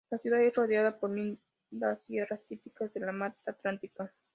[0.09, 4.11] La ciudad es rodeada por lindas sierras típicas de la Mata Atlántica.